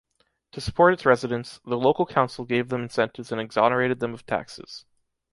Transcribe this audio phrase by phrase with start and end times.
[0.53, 4.83] To support its residents, the local council gave them incentives and exonerated them of taxes.